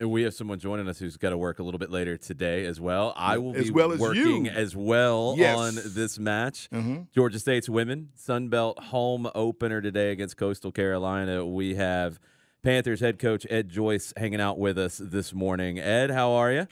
We 0.00 0.22
have 0.22 0.32
someone 0.32 0.58
joining 0.58 0.88
us 0.88 0.98
who's 0.98 1.16
got 1.16 1.30
to 1.30 1.36
work 1.38 1.58
a 1.58 1.62
little 1.62 1.78
bit 1.78 1.90
later 1.90 2.16
today 2.16 2.64
as 2.64 2.80
well. 2.80 3.12
I 3.16 3.36
will 3.38 3.54
As 3.56 3.64
be 3.66 3.70
well 3.70 3.92
as 3.92 4.00
working 4.00 4.46
you. 4.46 4.50
as 4.50 4.74
well 4.74 5.34
Yes. 5.36 5.58
on 5.58 5.74
this 5.94 6.18
match. 6.18 6.68
Mhm. 6.70 7.08
Georgia 7.12 7.38
State's 7.38 7.68
women 7.68 8.08
Sunbelt 8.16 8.78
home 8.84 9.28
opener 9.34 9.82
today 9.82 10.10
against 10.10 10.36
Coastal 10.38 10.72
Carolina. 10.72 11.44
We 11.44 11.74
have 11.74 12.18
Panthers 12.62 13.00
head 13.00 13.18
coach 13.18 13.46
Ed 13.50 13.68
Joyce 13.68 14.12
hanging 14.16 14.40
out 14.40 14.58
with 14.58 14.78
us 14.78 14.98
this 14.98 15.34
morning. 15.34 15.78
Ed, 15.78 16.10
how 16.10 16.30
are 16.32 16.50
you? 16.52 16.66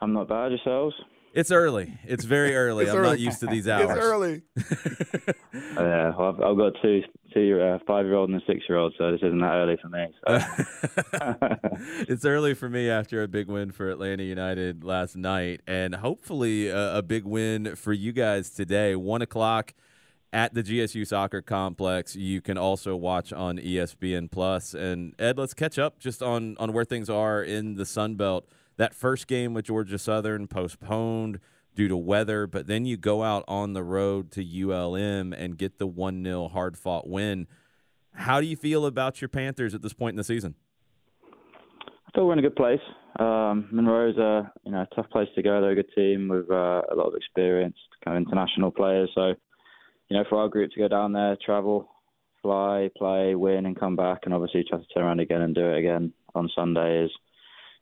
I'm 0.00 0.12
not 0.12 0.28
bad. 0.28 0.50
Yourselves? 0.52 0.94
It's 1.34 1.50
early. 1.50 1.98
It's 2.04 2.24
very 2.24 2.54
early. 2.54 2.84
It's 2.84 2.92
I'm 2.92 2.98
early. 2.98 3.08
not 3.08 3.18
used 3.18 3.40
to 3.40 3.46
these 3.46 3.66
hours. 3.66 3.90
It's 3.90 3.98
early. 3.98 4.42
Yeah, 5.76 6.12
well, 6.16 6.28
I've, 6.28 6.40
I've 6.40 6.56
got 6.56 6.72
two, 6.82 7.02
two, 7.32 7.60
uh, 7.60 7.78
five-year-old 7.86 8.30
and 8.30 8.40
a 8.40 8.44
six-year-old, 8.46 8.94
so 8.96 9.10
this 9.10 9.20
isn't 9.22 9.40
that 9.40 9.54
early 9.54 9.76
for 9.80 9.88
me. 9.88 10.06
So. 10.26 12.04
it's 12.08 12.24
early 12.24 12.54
for 12.54 12.68
me 12.68 12.88
after 12.88 13.22
a 13.22 13.28
big 13.28 13.48
win 13.48 13.72
for 13.72 13.90
Atlanta 13.90 14.22
United 14.22 14.84
last 14.84 15.16
night, 15.16 15.62
and 15.66 15.96
hopefully 15.96 16.68
a, 16.68 16.98
a 16.98 17.02
big 17.02 17.24
win 17.24 17.74
for 17.74 17.92
you 17.92 18.12
guys 18.12 18.50
today. 18.50 18.94
One 18.94 19.20
o'clock 19.22 19.74
at 20.32 20.54
the 20.54 20.62
GSU 20.62 21.06
Soccer 21.06 21.42
Complex. 21.42 22.14
You 22.16 22.40
can 22.40 22.56
also 22.58 22.94
watch 22.96 23.32
on 23.32 23.58
ESPN 23.58 24.30
Plus. 24.30 24.74
And 24.74 25.14
Ed, 25.18 25.38
let's 25.38 25.54
catch 25.54 25.78
up 25.78 25.98
just 25.98 26.22
on 26.22 26.56
on 26.58 26.72
where 26.72 26.84
things 26.84 27.10
are 27.10 27.42
in 27.42 27.74
the 27.74 27.86
Sun 27.86 28.14
Belt. 28.16 28.46
That 28.76 28.94
first 28.94 29.26
game 29.26 29.54
with 29.54 29.66
Georgia 29.66 29.98
Southern 29.98 30.48
postponed 30.48 31.38
due 31.74 31.88
to 31.88 31.96
weather, 31.96 32.46
but 32.46 32.66
then 32.66 32.84
you 32.84 32.96
go 32.96 33.22
out 33.22 33.44
on 33.46 33.72
the 33.72 33.82
road 33.82 34.30
to 34.32 34.42
ULM 34.42 35.32
and 35.32 35.56
get 35.58 35.78
the 35.78 35.86
one 35.86 36.24
0 36.24 36.48
hard 36.48 36.76
fought 36.76 37.08
win. 37.08 37.46
How 38.14 38.40
do 38.40 38.46
you 38.46 38.56
feel 38.56 38.86
about 38.86 39.20
your 39.20 39.28
Panthers 39.28 39.74
at 39.74 39.82
this 39.82 39.92
point 39.92 40.14
in 40.14 40.16
the 40.16 40.24
season? 40.24 40.54
I 41.24 42.10
feel 42.14 42.26
we're 42.26 42.34
in 42.34 42.38
a 42.38 42.42
good 42.42 42.56
place. 42.56 42.80
Um, 43.18 43.68
Monroe's 43.70 44.16
a 44.18 44.52
you 44.64 44.72
know 44.72 44.82
a 44.82 44.94
tough 44.94 45.08
place 45.10 45.28
to 45.34 45.42
go. 45.42 45.60
They're 45.60 45.70
a 45.70 45.76
good 45.76 45.92
team 45.94 46.28
with 46.28 46.50
uh, 46.50 46.82
a 46.90 46.94
lot 46.94 47.08
of 47.08 47.14
experienced 47.14 47.78
kind 48.04 48.16
of 48.16 48.22
international 48.22 48.70
players. 48.70 49.10
So 49.14 49.34
you 50.08 50.16
know 50.16 50.24
for 50.28 50.38
our 50.38 50.48
group 50.48 50.72
to 50.72 50.80
go 50.80 50.88
down 50.88 51.12
there, 51.12 51.36
travel, 51.44 51.88
fly, 52.42 52.90
play, 52.96 53.34
win, 53.34 53.66
and 53.66 53.78
come 53.78 53.96
back, 53.96 54.20
and 54.24 54.34
obviously 54.34 54.64
try 54.68 54.78
to 54.78 54.84
turn 54.94 55.04
around 55.04 55.20
again 55.20 55.42
and 55.42 55.54
do 55.54 55.64
it 55.64 55.78
again 55.78 56.12
on 56.34 56.50
Sunday 56.54 57.04
is 57.04 57.10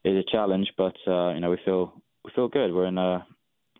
is 0.04 0.16
a 0.16 0.30
challenge. 0.30 0.68
But 0.76 0.96
uh, 1.06 1.34
you 1.34 1.40
know 1.40 1.50
we 1.50 1.58
feel 1.64 1.92
we 2.24 2.30
feel 2.34 2.48
good. 2.48 2.72
We're 2.72 2.86
in 2.86 2.98
a 2.98 3.26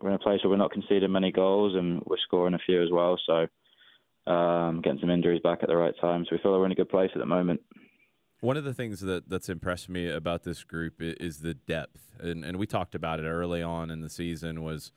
we're 0.01 0.11
in 0.11 0.17
a 0.17 0.19
place 0.19 0.41
where 0.43 0.51
we're 0.51 0.57
not 0.57 0.73
conceding 0.73 1.13
many 1.13 1.31
goals 1.31 1.75
and 1.77 2.03
we're 2.07 2.17
scoring 2.27 2.55
a 2.55 2.59
few 2.59 2.83
as 2.83 2.91
well. 2.91 3.19
So 3.27 3.47
um, 4.31 4.81
getting 4.83 5.01
some 5.01 5.11
injuries 5.11 5.41
back 5.43 5.61
at 5.63 5.69
the 5.69 5.77
right 5.77 5.95
time. 6.01 6.25
So 6.25 6.31
we 6.33 6.43
feel 6.43 6.53
we're 6.53 6.67
in 6.67 6.73
a 6.73 6.77
good 6.77 6.89
place 6.89 7.11
at 7.15 7.19
the 7.19 7.27
moment. 7.27 7.61
One 8.41 8.57
of 8.57 8.65
the 8.65 8.75
things 8.75 9.01
that 9.01 9.29
that's 9.29 9.49
impressed 9.49 9.89
me 9.89 10.11
about 10.11 10.43
this 10.43 10.65
group 10.65 10.95
is 10.99 11.41
the 11.41 11.55
depth, 11.55 12.17
and 12.19 12.45
and 12.45 12.57
we 12.57 12.67
talked 12.67 12.95
about 12.95 13.21
it 13.21 13.25
early 13.25 13.63
on 13.63 13.91
in 13.91 14.01
the 14.01 14.11
season 14.11 14.63
was 14.63 14.91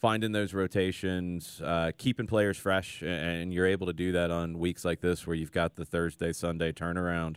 finding 0.00 0.32
those 0.32 0.54
rotations, 0.54 1.60
uh, 1.62 1.90
keeping 1.98 2.26
players 2.26 2.56
fresh, 2.56 3.02
and 3.02 3.52
you're 3.52 3.66
able 3.66 3.86
to 3.86 3.92
do 3.92 4.12
that 4.12 4.30
on 4.30 4.58
weeks 4.58 4.84
like 4.84 5.00
this 5.00 5.26
where 5.26 5.36
you've 5.36 5.52
got 5.52 5.76
the 5.76 5.84
Thursday 5.84 6.32
Sunday 6.32 6.72
turnaround. 6.72 7.36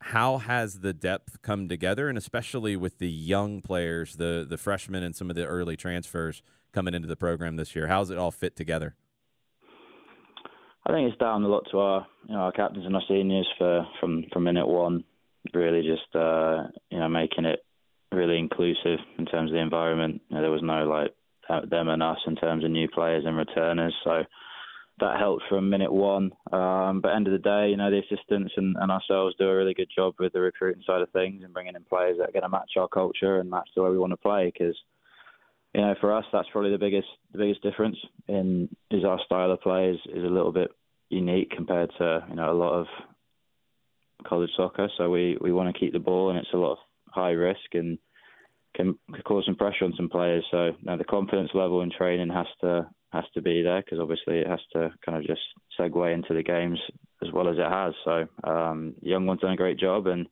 How 0.00 0.38
has 0.38 0.80
the 0.80 0.92
depth 0.92 1.42
come 1.42 1.68
together, 1.68 2.08
and 2.08 2.18
especially 2.18 2.76
with 2.76 2.98
the 2.98 3.10
young 3.10 3.62
players, 3.62 4.16
the 4.16 4.46
the 4.48 4.58
freshmen 4.58 5.02
and 5.02 5.16
some 5.16 5.30
of 5.30 5.36
the 5.36 5.46
early 5.46 5.76
transfers 5.76 6.42
coming 6.72 6.94
into 6.94 7.08
the 7.08 7.16
program 7.16 7.56
this 7.56 7.74
year? 7.74 7.88
How's 7.88 8.10
it 8.10 8.18
all 8.18 8.30
fit 8.30 8.56
together? 8.56 8.94
I 10.86 10.92
think 10.92 11.08
it's 11.08 11.18
down 11.18 11.42
a 11.42 11.48
lot 11.48 11.66
to 11.72 11.78
our, 11.78 12.06
you 12.28 12.34
know, 12.34 12.42
our 12.42 12.52
captains 12.52 12.86
and 12.86 12.94
our 12.94 13.02
seniors 13.08 13.48
for 13.58 13.86
from 13.98 14.24
from 14.32 14.44
minute 14.44 14.68
one, 14.68 15.02
really 15.52 15.82
just 15.82 16.14
uh, 16.14 16.68
you 16.90 16.98
know 16.98 17.08
making 17.08 17.44
it 17.44 17.60
really 18.12 18.38
inclusive 18.38 19.00
in 19.18 19.26
terms 19.26 19.50
of 19.50 19.54
the 19.54 19.60
environment. 19.60 20.20
You 20.28 20.36
know, 20.36 20.42
there 20.42 20.50
was 20.50 20.62
no 20.62 20.84
like 20.84 21.12
uh, 21.48 21.66
them 21.68 21.88
and 21.88 22.02
us 22.02 22.18
in 22.26 22.36
terms 22.36 22.64
of 22.64 22.70
new 22.70 22.88
players 22.88 23.24
and 23.26 23.36
returners, 23.36 23.94
so 24.04 24.22
that 24.98 25.18
helped 25.18 25.44
from 25.48 25.68
minute 25.68 25.92
one. 25.92 26.32
Um, 26.52 27.00
but 27.00 27.14
end 27.14 27.26
of 27.26 27.32
the 27.32 27.38
day, 27.38 27.68
you 27.68 27.76
know, 27.76 27.90
the 27.90 27.98
assistants 27.98 28.52
and, 28.56 28.76
and 28.78 28.90
ourselves 28.90 29.34
do 29.38 29.48
a 29.48 29.56
really 29.56 29.74
good 29.74 29.90
job 29.94 30.14
with 30.18 30.32
the 30.32 30.40
recruiting 30.40 30.82
side 30.86 31.02
of 31.02 31.10
things 31.10 31.42
and 31.44 31.52
bringing 31.52 31.74
in 31.74 31.84
players 31.84 32.16
that 32.18 32.30
are 32.30 32.32
going 32.32 32.42
to 32.42 32.48
match 32.48 32.72
our 32.76 32.88
culture 32.88 33.38
and 33.38 33.50
match 33.50 33.68
the 33.76 33.82
way 33.82 33.90
we 33.90 33.98
want 33.98 34.12
to 34.12 34.16
play 34.16 34.50
because 34.52 34.76
you 35.76 35.82
know, 35.82 35.94
for 36.00 36.14
us, 36.14 36.24
that's 36.32 36.48
probably 36.52 36.70
the 36.70 36.78
biggest 36.78 37.08
the 37.32 37.38
biggest 37.38 37.62
difference 37.62 37.98
in 38.28 38.66
is 38.90 39.04
our 39.04 39.20
style 39.26 39.50
of 39.50 39.60
play 39.60 39.90
is, 39.90 39.98
is 40.06 40.24
a 40.24 40.28
little 40.28 40.52
bit 40.52 40.70
unique 41.10 41.50
compared 41.50 41.90
to 41.98 42.24
you 42.30 42.34
know 42.34 42.50
a 42.50 42.56
lot 42.56 42.72
of 42.72 42.86
college 44.26 44.48
soccer. 44.56 44.88
So 44.96 45.10
we 45.10 45.36
we 45.38 45.52
want 45.52 45.74
to 45.74 45.78
keep 45.78 45.92
the 45.92 45.98
ball, 45.98 46.30
and 46.30 46.38
it's 46.38 46.48
a 46.54 46.56
lot 46.56 46.72
of 46.72 46.78
high 47.10 47.32
risk 47.32 47.74
and 47.74 47.98
can, 48.74 48.98
cause 49.24 49.44
some 49.44 49.56
pressure 49.56 49.84
on 49.84 49.92
some 49.98 50.08
players. 50.08 50.46
So 50.50 50.66
you 50.66 50.72
now 50.82 50.96
the 50.96 51.04
confidence 51.04 51.50
level 51.52 51.82
in 51.82 51.90
training 51.90 52.30
has 52.30 52.46
to 52.62 52.88
has 53.12 53.24
to 53.34 53.42
be 53.42 53.62
there 53.62 53.82
because 53.82 53.98
obviously 54.00 54.38
it 54.38 54.46
has 54.46 54.60
to 54.72 54.90
kind 55.04 55.18
of 55.18 55.26
just 55.26 55.40
segue 55.78 56.12
into 56.12 56.34
the 56.34 56.42
games 56.42 56.78
as 57.22 57.32
well 57.32 57.48
as 57.48 57.56
it 57.58 57.70
has. 57.70 57.94
So 58.04 58.26
um, 58.44 58.94
young 59.00 59.26
ones 59.26 59.40
done 59.40 59.52
a 59.52 59.56
great 59.56 59.78
job, 59.78 60.06
and 60.06 60.26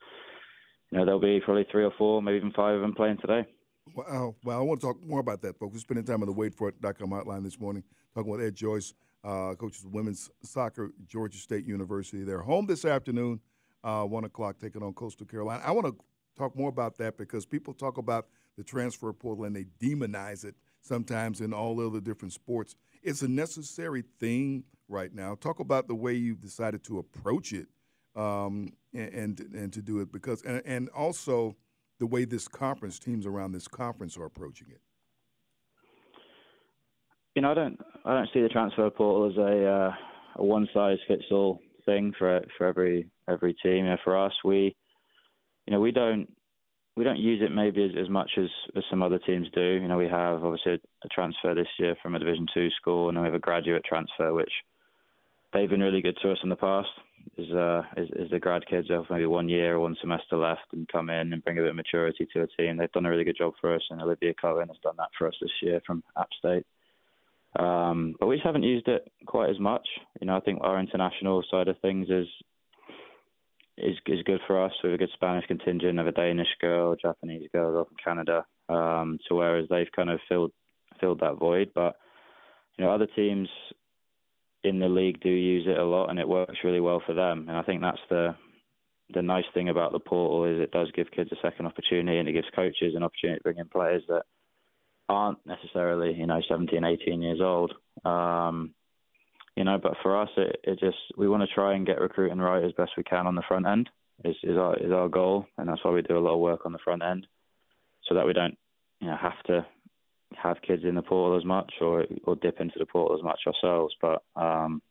you 0.90 0.98
know 0.98 1.04
there'll 1.04 1.20
be 1.20 1.40
probably 1.40 1.66
three 1.70 1.84
or 1.84 1.92
four, 1.96 2.22
maybe 2.22 2.36
even 2.36 2.52
five 2.52 2.74
of 2.74 2.80
them 2.80 2.94
playing 2.94 3.18
today. 3.18 3.46
Wow. 3.94 4.34
Well, 4.42 4.58
I 4.58 4.62
want 4.62 4.80
to 4.80 4.86
talk 4.86 5.02
more 5.04 5.20
about 5.20 5.42
that, 5.42 5.58
folks. 5.58 5.74
We're 5.74 5.80
spending 5.80 6.04
time 6.04 6.22
on 6.22 6.28
the 6.28 6.34
WaitForIt.com 6.34 7.10
hotline 7.10 7.44
this 7.44 7.60
morning, 7.60 7.84
talking 8.14 8.30
with 8.30 8.40
Ed 8.40 8.54
Joyce, 8.54 8.94
uh, 9.22 9.54
coaches 9.54 9.84
of 9.84 9.92
women's 9.92 10.30
soccer, 10.42 10.90
Georgia 11.06 11.38
State 11.38 11.66
University. 11.66 12.24
They're 12.24 12.40
home 12.40 12.66
this 12.66 12.84
afternoon, 12.84 13.40
uh, 13.82 14.04
1 14.04 14.24
o'clock, 14.24 14.58
taking 14.58 14.82
on 14.82 14.94
Coastal 14.94 15.26
Carolina. 15.26 15.62
I 15.64 15.70
want 15.72 15.86
to 15.86 15.96
talk 16.36 16.56
more 16.56 16.70
about 16.70 16.96
that 16.98 17.18
because 17.18 17.44
people 17.44 17.74
talk 17.74 17.98
about 17.98 18.26
the 18.56 18.64
transfer 18.64 19.12
portal 19.12 19.44
and 19.44 19.54
they 19.54 19.66
demonize 19.80 20.44
it 20.44 20.54
sometimes 20.84 21.40
in 21.40 21.52
all 21.52 21.84
other 21.84 22.00
different 22.00 22.32
sports. 22.32 22.76
It's 23.02 23.22
a 23.22 23.28
necessary 23.28 24.04
thing 24.20 24.64
right 24.88 25.12
now. 25.14 25.34
Talk 25.34 25.60
about 25.60 25.88
the 25.88 25.94
way 25.94 26.14
you've 26.14 26.40
decided 26.40 26.84
to 26.84 26.98
approach 26.98 27.52
it 27.52 27.68
um, 28.14 28.72
and, 28.92 29.40
and 29.40 29.72
to 29.72 29.82
do 29.82 30.00
it 30.00 30.12
because 30.12 30.42
and, 30.42 30.62
and 30.64 30.88
also 30.90 31.56
the 31.98 32.06
way 32.06 32.24
this 32.24 32.48
conference 32.48 32.98
teams 32.98 33.26
around 33.26 33.52
this 33.52 33.66
conference 33.66 34.16
are 34.16 34.24
approaching 34.24 34.68
it. 34.70 34.80
You 37.34 37.42
know, 37.42 37.50
I 37.50 37.54
don't 37.54 37.80
I 38.04 38.14
don't 38.14 38.28
see 38.32 38.42
the 38.42 38.48
transfer 38.48 38.88
portal 38.90 39.30
as 39.30 39.36
a 39.36 39.66
uh, 39.66 39.92
a 40.36 40.44
one 40.44 40.68
size 40.72 40.98
fits 41.08 41.24
all 41.30 41.60
thing 41.84 42.12
for 42.18 42.40
for 42.56 42.66
every 42.66 43.08
every 43.28 43.54
team. 43.62 43.84
You 43.84 43.90
know, 43.90 43.96
for 44.04 44.16
us, 44.16 44.32
we 44.44 44.76
you 45.66 45.72
know 45.72 45.80
we 45.80 45.90
don't 45.90 46.28
we 46.96 47.04
don't 47.04 47.18
use 47.18 47.42
it 47.42 47.52
maybe 47.52 47.84
as, 47.84 47.90
as 48.00 48.08
much 48.08 48.30
as, 48.38 48.48
as 48.76 48.84
some 48.88 49.02
other 49.02 49.18
teams 49.18 49.48
do. 49.52 49.60
You 49.60 49.88
know, 49.88 49.98
we 49.98 50.08
have 50.08 50.44
obviously 50.44 50.74
a, 50.74 51.08
transfer 51.08 51.54
this 51.54 51.68
year 51.78 51.96
from 52.02 52.14
a 52.14 52.18
Division 52.18 52.46
two 52.54 52.68
school, 52.80 53.08
and 53.08 53.16
then 53.16 53.22
we 53.22 53.28
have 53.28 53.34
a 53.34 53.40
graduate 53.40 53.84
transfer, 53.84 54.32
which 54.32 54.52
they've 55.52 55.68
been 55.68 55.80
really 55.80 56.02
good 56.02 56.18
to 56.22 56.32
us 56.32 56.38
in 56.42 56.48
the 56.48 56.56
past. 56.56 56.88
Is 57.38 57.50
uh 57.52 57.80
is, 57.96 58.10
is 58.16 58.30
the 58.30 58.38
grad 58.38 58.66
kids 58.68 58.88
have 58.90 59.04
maybe 59.08 59.24
one 59.24 59.48
year 59.48 59.76
or 59.76 59.80
one 59.80 59.96
semester 59.98 60.36
left 60.36 60.60
and 60.72 60.86
come 60.88 61.08
in 61.08 61.32
and 61.32 61.42
bring 61.42 61.58
a 61.58 61.62
bit 61.62 61.70
of 61.70 61.76
maturity 61.76 62.28
to 62.32 62.42
a 62.42 62.46
team. 62.46 62.76
They've 62.76 62.92
done 62.92 63.06
a 63.06 63.10
really 63.10 63.24
good 63.24 63.38
job 63.38 63.54
for 63.60 63.74
us, 63.74 63.82
and 63.88 64.00
Olivia 64.02 64.34
Cohen 64.34 64.68
has 64.68 64.76
done 64.82 64.96
that 64.98 65.08
for 65.16 65.26
us 65.26 65.34
this 65.40 65.50
year 65.62 65.80
from 65.86 66.04
App 66.18 66.28
State. 66.38 66.66
Um, 67.58 68.14
but 68.20 68.26
we 68.26 68.36
just 68.36 68.44
haven't 68.44 68.64
used 68.64 68.88
it 68.88 69.10
quite 69.26 69.48
as 69.48 69.58
much. 69.58 69.86
You 70.20 70.26
know, 70.26 70.36
I 70.36 70.40
think 70.40 70.58
our 70.60 70.78
international 70.78 71.42
side 71.50 71.68
of 71.68 71.78
things 71.78 72.08
is 72.10 72.26
is 73.76 73.96
is 74.06 74.22
good 74.24 74.40
for 74.46 74.62
us. 74.64 74.72
We 74.82 74.90
have 74.90 74.94
a 74.94 74.98
good 74.98 75.10
Spanish 75.14 75.46
contingent, 75.46 75.98
have 75.98 76.06
a 76.06 76.12
Danish 76.12 76.48
girl, 76.60 76.96
Japanese 76.96 77.48
girl 77.52 77.80
in 77.80 77.96
Canada. 78.02 78.44
Um, 78.68 79.18
so 79.28 79.36
whereas 79.36 79.66
they've 79.68 79.90
kind 79.94 80.10
of 80.10 80.20
filled 80.28 80.52
filled 81.00 81.20
that 81.20 81.38
void, 81.38 81.70
but 81.74 81.96
you 82.78 82.84
know 82.84 82.92
other 82.92 83.08
teams 83.16 83.48
in 84.62 84.78
the 84.78 84.88
league 84.88 85.20
do 85.20 85.28
use 85.28 85.66
it 85.66 85.78
a 85.78 85.84
lot, 85.84 86.08
and 86.08 86.18
it 86.18 86.28
works 86.28 86.58
really 86.64 86.80
well 86.80 87.02
for 87.04 87.14
them. 87.14 87.46
And 87.48 87.56
I 87.56 87.62
think 87.62 87.82
that's 87.82 87.98
the 88.08 88.34
the 89.12 89.22
nice 89.22 89.44
thing 89.52 89.68
about 89.68 89.92
the 89.92 89.98
portal 89.98 90.44
is 90.44 90.60
it 90.60 90.70
does 90.70 90.90
give 90.94 91.10
kids 91.10 91.30
a 91.32 91.36
second 91.42 91.66
opportunity, 91.66 92.18
and 92.18 92.28
it 92.28 92.32
gives 92.32 92.48
coaches 92.54 92.94
an 92.94 93.02
opportunity 93.02 93.38
to 93.38 93.42
bring 93.42 93.58
in 93.58 93.68
players 93.68 94.02
that 94.08 94.22
aren't 95.08 95.38
necessarily 95.46 96.14
you 96.14 96.26
know 96.26 96.40
17, 96.48 96.84
18 96.84 97.22
years 97.22 97.40
old. 97.40 97.74
Um, 98.04 98.74
you 99.56 99.64
know, 99.64 99.78
but 99.80 99.94
for 100.02 100.20
us, 100.20 100.30
it, 100.36 100.56
it 100.64 100.80
just 100.80 100.96
we 101.16 101.28
want 101.28 101.42
to 101.42 101.54
try 101.54 101.74
and 101.74 101.86
get 101.86 102.00
recruiting 102.00 102.38
right 102.38 102.64
as 102.64 102.72
best 102.72 102.92
we 102.96 103.04
can 103.04 103.26
on 103.26 103.34
the 103.34 103.42
front 103.46 103.66
end. 103.66 103.88
Is 104.24 104.36
is 104.42 104.56
our 104.56 104.76
is 104.76 104.92
our 104.92 105.08
goal, 105.08 105.46
and 105.58 105.68
that's 105.68 105.84
why 105.84 105.90
we 105.90 106.02
do 106.02 106.18
a 106.18 106.20
lot 106.20 106.34
of 106.34 106.40
work 106.40 106.60
on 106.64 106.72
the 106.72 106.78
front 106.78 107.02
end, 107.02 107.26
so 108.08 108.14
that 108.14 108.26
we 108.26 108.32
don't 108.32 108.56
you 109.00 109.08
know 109.08 109.16
have 109.16 109.42
to 109.46 109.66
have 110.36 110.62
kids 110.66 110.82
in 110.84 110.94
the 110.94 111.02
portal 111.02 111.38
as 111.38 111.44
much 111.44 111.72
or 111.80 112.04
or 112.24 112.36
dip 112.36 112.60
into 112.60 112.78
the 112.78 112.86
portal 112.86 113.16
as 113.16 113.22
much 113.22 113.40
ourselves. 113.46 113.94
But 114.00 114.22
um, 114.36 114.82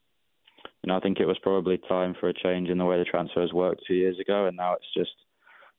you 0.83 0.89
know, 0.89 0.97
I 0.97 0.99
think 0.99 1.19
it 1.19 1.25
was 1.25 1.37
probably 1.41 1.77
time 1.89 2.15
for 2.19 2.29
a 2.29 2.33
change 2.33 2.69
in 2.69 2.77
the 2.77 2.85
way 2.85 2.97
the 2.97 3.05
transfers 3.05 3.53
worked 3.53 3.83
two 3.87 3.95
years 3.95 4.19
ago, 4.19 4.47
and 4.47 4.57
now 4.57 4.73
it's 4.73 4.93
just 4.95 5.11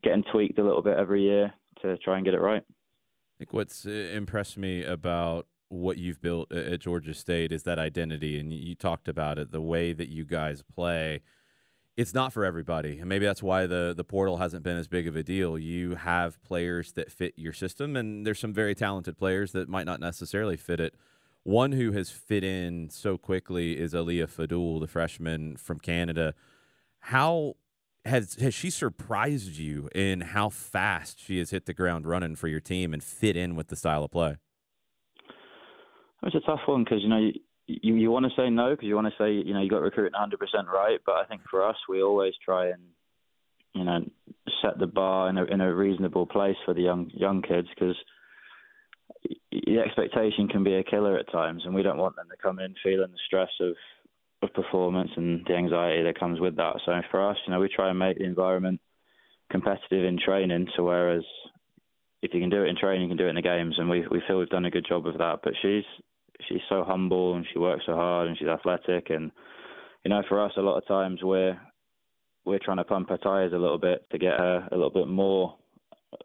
getting 0.02 0.25
tweaked 0.31 0.58
a 0.58 0.64
little 0.64 0.82
bit 0.82 0.98
every 0.98 1.22
year 1.22 1.52
to 1.82 1.96
try 1.98 2.16
and 2.16 2.25
get 2.25 2.34
it 2.34 2.40
right. 2.40 2.62
I 2.69 3.38
think 3.38 3.52
what's 3.52 3.84
uh, 3.86 3.90
impressed 3.90 4.56
me 4.56 4.84
about 4.84 5.46
what 5.69 5.99
you've 5.99 6.20
built 6.20 6.52
at 6.52 6.81
Georgia 6.81 7.14
State 7.14 7.52
is 7.52 7.62
that 7.64 7.78
identity, 7.78 8.38
and 8.38 8.52
you 8.52 8.75
talked 8.75 9.08
about 9.08 9.38
it, 9.38 9.50
the 9.50 9.61
way 9.61 9.93
that 9.93 10.08
you 10.08 10.25
guys 10.25 10.62
play. 10.62 11.20
It's 11.96 12.14
not 12.14 12.32
for 12.32 12.44
everybody, 12.44 12.99
and 12.99 13.08
maybe 13.08 13.25
that's 13.25 13.43
why 13.43 13.66
the 13.66 13.94
the 13.96 14.02
portal 14.02 14.38
hasn't 14.38 14.64
been 14.64 14.76
as 14.76 14.88
big 14.88 15.06
of 15.06 15.14
a 15.14 15.22
deal. 15.22 15.56
You 15.56 15.94
have 15.94 16.43
players 16.43 16.93
that 16.93 17.12
fit 17.12 17.34
your 17.37 17.52
system, 17.52 17.94
and 17.96 18.26
there's 18.26 18.40
some 18.40 18.52
very 18.52 18.75
talented 18.75 19.16
players 19.16 19.52
that 19.52 19.69
might 19.69 19.87
not 19.87 20.00
necessarily 20.00 20.56
fit 20.56 20.81
it. 20.81 20.94
One 21.44 21.72
who 21.72 21.93
has 21.93 22.10
fit 22.10 22.43
in 22.43 22.90
so 22.90 23.17
quickly 23.17 23.78
is 23.78 23.93
Aaliyah 23.94 24.31
Fadul, 24.31 24.81
the 24.81 24.88
freshman 24.88 25.56
from 25.56 25.78
Canada. 25.78 26.34
How 26.99 27.55
has 28.05 28.34
has 28.37 28.55
she 28.55 28.70
surprised 28.70 29.56
you 29.56 29.88
in 29.94 30.20
how 30.20 30.49
fast 30.49 31.20
she 31.20 31.38
has 31.38 31.50
hit 31.50 31.67
the 31.67 31.75
ground 31.75 32.06
running 32.06 32.34
for 32.34 32.49
your 32.49 32.60
team 32.60 32.93
and 32.93 33.05
fit 33.05 33.37
in 33.37 33.56
with 33.56 33.69
the 33.69 33.76
style 33.76 34.05
of 34.05 34.10
play? 34.10 34.37
It's 36.24 36.34
a 36.34 36.40
tough 36.40 36.60
one 36.66 36.84
because 36.84 37.02
you 37.02 37.08
know 37.08 37.18
you 37.18 37.32
you, 37.66 37.94
you 37.94 38.10
want 38.10 38.26
to 38.26 38.32
say 38.36 38.50
no 38.50 38.70
because 38.70 38.86
you 38.86 38.94
want 38.94 39.06
to 39.06 39.22
say 39.22 39.32
you 39.32 39.54
know 39.54 39.62
you 39.62 39.70
got 39.70 39.82
recruiting 39.82 40.12
100 40.12 40.38
percent 40.38 40.66
right, 40.68 41.00
but 41.04 41.16
I 41.16 41.24
think 41.24 41.42
for 41.50 41.66
us 41.66 41.76
we 41.88 42.02
always 42.02 42.34
try 42.44 42.68
and 42.68 42.82
you 43.74 43.84
know 43.84 44.00
set 44.62 44.78
the 44.78 44.86
bar 44.86 45.28
in 45.28 45.38
a 45.38 45.44
in 45.44 45.60
a 45.60 45.74
reasonable 45.74 46.26
place 46.26 46.56
for 46.64 46.74
the 46.74 46.82
young 46.82 47.10
young 47.14 47.42
kids 47.42 47.68
because 47.74 47.96
the 49.52 49.78
expectation 49.78 50.48
can 50.48 50.64
be 50.64 50.74
a 50.74 50.84
killer 50.84 51.18
at 51.18 51.30
times, 51.30 51.62
and 51.64 51.74
we 51.74 51.82
don't 51.82 51.98
want 51.98 52.16
them 52.16 52.28
to 52.30 52.36
come 52.42 52.58
in 52.58 52.74
feeling 52.82 53.10
the 53.10 53.18
stress 53.26 53.50
of 53.60 53.74
of 54.42 54.52
performance 54.52 55.10
and 55.16 55.44
the 55.46 55.54
anxiety 55.54 56.02
that 56.02 56.18
comes 56.18 56.38
with 56.38 56.56
that. 56.56 56.74
So 56.84 56.92
for 57.10 57.30
us, 57.30 57.36
you 57.46 57.52
know, 57.52 57.60
we 57.60 57.68
try 57.74 57.88
and 57.88 57.98
make 57.98 58.18
the 58.18 58.24
environment 58.24 58.80
competitive 59.50 60.04
in 60.04 60.18
training. 60.22 60.66
So 60.76 60.84
whereas 60.84 61.24
if 62.20 62.34
you 62.34 62.40
can 62.40 62.50
do 62.50 62.64
it 62.64 62.68
in 62.68 62.76
training, 62.76 63.02
you 63.02 63.08
can 63.08 63.16
do 63.16 63.26
it 63.26 63.30
in 63.30 63.36
the 63.36 63.42
games, 63.42 63.76
and 63.78 63.88
we 63.88 64.06
we 64.10 64.22
feel 64.26 64.38
we've 64.38 64.48
done 64.48 64.66
a 64.66 64.70
good 64.70 64.86
job 64.86 65.06
of 65.06 65.18
that. 65.18 65.40
But 65.42 65.54
she's 65.62 65.84
she's 66.49 66.61
so 66.69 66.85
humble 66.85 67.35
and 67.35 67.46
she 67.52 67.58
works 67.58 67.85
so 67.87 67.94
hard 67.94 68.29
and 68.29 68.37
she's 68.38 68.49
athletic 68.49 69.11
and 69.11 69.31
you 70.05 70.11
know 70.11 70.23
for 70.29 70.44
us 70.44 70.52
a 70.56 70.62
lot 70.62 70.76
of 70.76 70.87
times 70.87 71.20
we're 71.23 71.58
we're 72.44 72.61
trying 72.62 72.76
to 72.76 72.85
pump 72.85 73.08
her 73.08 73.19
tires 73.19 73.52
a 73.52 73.58
little 73.58 73.79
bit 73.79 74.05
to 74.11 74.19
get 74.19 74.38
her 74.38 74.69
a 74.70 74.75
little 74.75 74.91
bit 74.91 75.08
more 75.08 75.56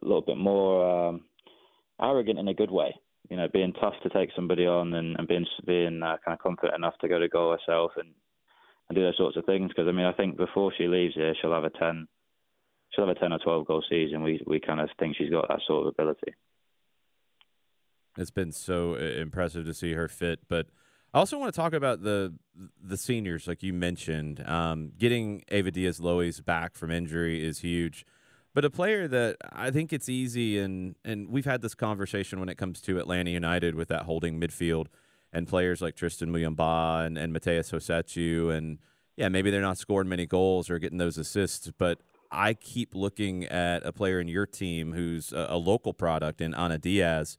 a 0.02 0.06
little 0.06 0.22
bit 0.22 0.38
more 0.38 1.10
um, 1.10 1.22
arrogant 2.02 2.40
in 2.40 2.48
a 2.48 2.54
good 2.54 2.72
way. 2.72 2.94
You 3.30 3.38
know, 3.38 3.48
being 3.52 3.74
tough 3.74 3.94
to 4.04 4.10
take 4.10 4.30
somebody 4.36 4.66
on 4.66 4.94
and, 4.94 5.16
and 5.18 5.28
being 5.28 5.46
being 5.66 6.02
uh, 6.02 6.18
kind 6.26 6.34
of 6.34 6.40
confident 6.40 6.76
enough 6.76 6.98
to 7.02 7.08
go 7.08 7.20
to 7.20 7.28
goal 7.28 7.52
herself 7.52 7.92
and 7.98 8.10
and 8.88 8.96
do 8.96 9.04
those 9.04 9.18
sorts 9.18 9.38
of 9.38 9.46
things. 9.46 9.70
Because 9.70 9.88
I 9.88 9.92
mean, 9.92 10.06
I 10.06 10.14
think 10.14 10.38
before 10.38 10.74
she 10.76 10.88
leaves 10.88 11.16
here, 11.16 11.34
she'll 11.40 11.54
have 11.54 11.64
a 11.64 11.70
ten, 11.70 12.08
she'll 12.92 13.08
have 13.08 13.16
a 13.16 13.20
ten 13.20 13.34
or 13.34 13.40
twelve 13.40 13.68
goal 13.68 13.84
season. 13.90 14.24
We 14.24 14.42
we 14.48 14.60
kind 14.60 14.80
of 14.80 14.90
think 15.00 15.16
she's 15.18 15.30
got 15.30 15.48
that 15.48 15.62
sort 15.68 15.88
of 15.88 15.94
ability. 15.94 16.34
It's 18.20 18.32
been 18.32 18.52
so 18.52 18.96
uh, 18.96 18.98
impressive 18.98 19.66
to 19.66 19.74
see 19.74 19.94
her 19.94 20.08
fit, 20.08 20.42
but 20.48 20.68
I 21.14 21.20
also 21.20 21.40
want 21.40 21.54
to 21.54 21.60
talk 21.60 21.74
about 21.74 22.04
the 22.04 22.34
the 22.84 22.98
seniors, 22.98 23.48
like 23.48 23.64
you 23.64 23.74
mentioned. 23.74 24.48
Um, 24.48 24.92
getting 24.98 25.44
Ava 25.50 25.72
Diaz 25.72 26.00
Lois 26.00 26.42
back 26.42 26.76
from 26.76 26.92
injury 26.92 27.44
is 27.44 27.60
huge, 27.60 28.06
but 28.54 28.66
a 28.66 28.70
player 28.70 29.08
that 29.08 29.38
I 29.52 29.72
think 29.72 29.92
it's 29.92 30.10
easy 30.10 30.60
and 30.60 30.96
and 31.04 31.30
we've 31.30 31.46
had 31.46 31.62
this 31.62 31.74
conversation 31.74 32.40
when 32.40 32.50
it 32.50 32.58
comes 32.58 32.82
to 32.82 33.00
Atlanta 33.00 33.32
United 33.32 33.76
with 33.76 33.88
that 33.88 34.04
holding 34.04 34.40
midfield 34.40 34.88
and 35.32 35.48
players 35.48 35.82
like 35.82 35.96
Tristan 35.96 36.32
Muyumba 36.32 37.06
and, 37.06 37.18
and 37.18 37.34
Matheus 37.34 37.72
Rossetto 37.72 38.56
and 38.56 38.80
yeah, 39.16 39.30
maybe 39.30 39.52
they're 39.52 39.62
not 39.62 39.78
scoring 39.78 40.10
many 40.10 40.26
goals 40.26 40.70
or 40.70 40.80
getting 40.80 40.98
those 40.98 41.18
assists, 41.18 41.72
but 41.78 42.00
I 42.32 42.54
keep 42.54 42.96
looking 42.96 43.46
at 43.46 43.86
a 43.86 43.92
player 43.92 44.20
in 44.20 44.28
your 44.28 44.46
team 44.46 44.94
who's 44.94 45.34
a, 45.34 45.48
a 45.50 45.58
local 45.58 45.94
product 45.94 46.40
in 46.40 46.54
Ana 46.54 46.78
Diaz 46.78 47.38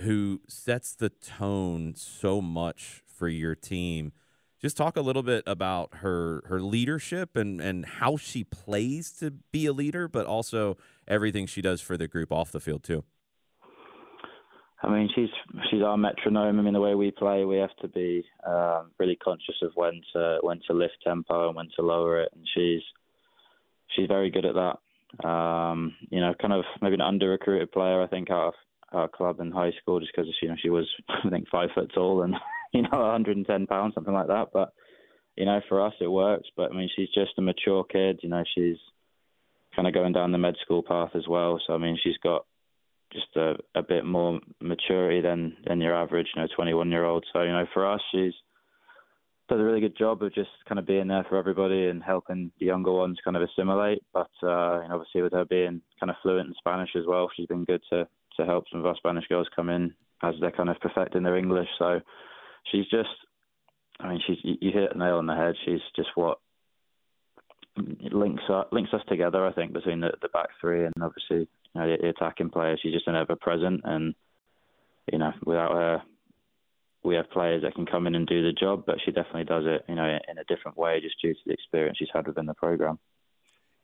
who 0.00 0.40
sets 0.48 0.94
the 0.94 1.10
tone 1.10 1.94
so 1.96 2.40
much 2.40 3.02
for 3.06 3.28
your 3.28 3.54
team. 3.54 4.12
Just 4.60 4.76
talk 4.76 4.96
a 4.96 5.00
little 5.00 5.22
bit 5.22 5.42
about 5.46 5.96
her 5.96 6.42
her 6.46 6.60
leadership 6.60 7.36
and 7.36 7.60
and 7.60 7.84
how 7.84 8.16
she 8.16 8.44
plays 8.44 9.10
to 9.18 9.30
be 9.30 9.66
a 9.66 9.72
leader, 9.72 10.06
but 10.08 10.26
also 10.26 10.76
everything 11.08 11.46
she 11.46 11.60
does 11.60 11.80
for 11.80 11.96
the 11.96 12.06
group 12.06 12.30
off 12.32 12.52
the 12.52 12.60
field 12.60 12.84
too. 12.84 13.04
I 14.84 14.90
mean, 14.90 15.08
she's 15.14 15.28
she's 15.70 15.82
our 15.82 15.96
metronome. 15.96 16.58
I 16.58 16.62
mean, 16.62 16.74
the 16.74 16.80
way 16.80 16.94
we 16.94 17.12
play, 17.12 17.44
we 17.44 17.56
have 17.58 17.74
to 17.82 17.88
be 17.88 18.24
um, 18.46 18.90
really 18.98 19.16
conscious 19.16 19.54
of 19.62 19.72
when 19.74 20.00
to 20.12 20.38
when 20.42 20.60
to 20.66 20.72
lift 20.74 20.96
tempo 21.04 21.48
and 21.48 21.56
when 21.56 21.68
to 21.76 21.82
lower 21.82 22.20
it, 22.20 22.32
and 22.34 22.46
she's 22.52 22.82
she's 23.94 24.08
very 24.08 24.30
good 24.30 24.44
at 24.44 24.54
that. 24.54 25.28
Um, 25.28 25.94
you 26.10 26.20
know, 26.20 26.34
kind 26.40 26.52
of 26.52 26.64
maybe 26.80 26.94
an 26.94 27.00
under 27.00 27.30
recruited 27.30 27.70
player. 27.70 28.02
I 28.02 28.08
think 28.08 28.30
out 28.30 28.48
of 28.48 28.54
our 28.94 29.08
club 29.08 29.40
in 29.40 29.50
high 29.50 29.72
school 29.80 30.00
just 30.00 30.12
because 30.14 30.30
you 30.42 30.48
know 30.48 30.56
she 30.60 30.70
was 30.70 30.88
I 31.24 31.28
think 31.30 31.48
five 31.48 31.70
foot 31.74 31.90
tall 31.94 32.22
and 32.22 32.34
you 32.72 32.82
know 32.82 32.98
110 32.98 33.66
pounds 33.66 33.94
something 33.94 34.14
like 34.14 34.28
that. 34.28 34.48
But 34.52 34.72
you 35.36 35.44
know 35.44 35.60
for 35.68 35.84
us 35.84 35.94
it 36.00 36.10
works. 36.10 36.48
But 36.56 36.72
I 36.72 36.76
mean 36.76 36.88
she's 36.94 37.08
just 37.14 37.38
a 37.38 37.42
mature 37.42 37.84
kid. 37.84 38.20
You 38.22 38.28
know 38.28 38.44
she's 38.54 38.78
kind 39.74 39.88
of 39.88 39.94
going 39.94 40.12
down 40.12 40.32
the 40.32 40.38
med 40.38 40.56
school 40.62 40.82
path 40.82 41.10
as 41.14 41.26
well. 41.28 41.60
So 41.66 41.74
I 41.74 41.78
mean 41.78 41.98
she's 42.02 42.18
got 42.22 42.46
just 43.12 43.36
a, 43.36 43.54
a 43.74 43.82
bit 43.82 44.04
more 44.04 44.40
maturity 44.60 45.20
than 45.20 45.56
than 45.66 45.80
your 45.80 45.94
average 45.94 46.28
you 46.34 46.42
know 46.42 46.48
21 46.54 46.90
year 46.90 47.04
old. 47.04 47.24
So 47.32 47.42
you 47.42 47.52
know 47.52 47.66
for 47.72 47.90
us 47.90 48.00
she's 48.12 48.34
does 49.48 49.60
a 49.60 49.64
really 49.64 49.80
good 49.80 49.98
job 49.98 50.22
of 50.22 50.34
just 50.34 50.50
kind 50.66 50.78
of 50.78 50.86
being 50.86 51.08
there 51.08 51.26
for 51.28 51.36
everybody 51.36 51.88
and 51.88 52.02
helping 52.02 52.50
the 52.58 52.66
younger 52.66 52.92
ones 52.92 53.18
kind 53.24 53.36
of 53.36 53.42
assimilate. 53.42 54.02
But 54.12 54.30
uh, 54.42 54.80
and 54.80 54.92
obviously 54.92 55.22
with 55.22 55.32
her 55.32 55.44
being 55.44 55.82
kind 56.00 56.10
of 56.10 56.16
fluent 56.22 56.48
in 56.48 56.54
Spanish 56.58 56.90
as 56.96 57.04
well, 57.06 57.28
she's 57.34 57.46
been 57.46 57.64
good 57.64 57.82
to 57.90 58.08
to 58.36 58.46
help 58.46 58.64
some 58.70 58.80
of 58.80 58.86
our 58.86 58.96
Spanish 58.96 59.26
girls 59.28 59.48
come 59.54 59.68
in 59.68 59.94
as 60.22 60.34
they're 60.40 60.50
kind 60.50 60.70
of 60.70 60.80
perfecting 60.80 61.22
their 61.22 61.36
English. 61.36 61.68
So 61.78 62.00
she's 62.70 62.86
just, 62.86 63.08
I 64.00 64.08
mean, 64.08 64.20
she's 64.26 64.38
you 64.42 64.70
hit 64.72 64.94
a 64.94 64.98
nail 64.98 65.16
on 65.16 65.26
the 65.26 65.34
head. 65.34 65.54
She's 65.64 65.80
just 65.96 66.10
what 66.14 66.38
links 67.76 68.42
us, 68.48 68.66
links 68.72 68.92
us 68.92 69.02
together. 69.08 69.46
I 69.46 69.52
think 69.52 69.72
between 69.72 70.00
the, 70.00 70.12
the 70.20 70.28
back 70.28 70.48
three 70.60 70.84
and 70.84 70.94
obviously 71.02 71.48
you 71.74 71.80
know, 71.80 71.88
the, 71.88 71.96
the 72.00 72.08
attacking 72.08 72.50
players. 72.50 72.80
She's 72.82 72.92
just 72.92 73.08
an 73.08 73.16
ever 73.16 73.36
present, 73.36 73.80
and 73.84 74.14
you 75.10 75.18
know, 75.18 75.32
without 75.44 75.72
her, 75.72 76.02
we 77.02 77.16
have 77.16 77.30
players 77.30 77.62
that 77.62 77.74
can 77.74 77.86
come 77.86 78.06
in 78.06 78.14
and 78.14 78.26
do 78.26 78.42
the 78.42 78.52
job. 78.52 78.84
But 78.86 78.98
she 79.04 79.10
definitely 79.10 79.44
does 79.44 79.64
it, 79.66 79.84
you 79.88 79.94
know, 79.94 80.18
in 80.28 80.38
a 80.38 80.44
different 80.44 80.76
way, 80.76 81.00
just 81.00 81.20
due 81.20 81.34
to 81.34 81.40
the 81.46 81.52
experience 81.52 81.98
she's 81.98 82.08
had 82.12 82.26
within 82.26 82.46
the 82.46 82.54
program 82.54 82.98